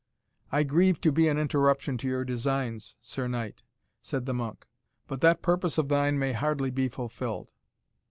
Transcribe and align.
"I 0.51 0.63
grieve 0.63 0.99
to 1.01 1.11
be 1.11 1.27
an 1.27 1.37
interruption 1.37 1.95
to 1.99 2.07
your 2.07 2.25
designs, 2.25 2.95
Sir 3.03 3.27
Knight," 3.27 3.61
said 4.01 4.25
the 4.25 4.33
monk, 4.33 4.65
"but 5.05 5.21
that 5.21 5.43
purpose 5.43 5.77
of 5.77 5.89
thine 5.89 6.17
may 6.17 6.33
hardly 6.33 6.71
be 6.71 6.87
fulfilled." 6.87 7.53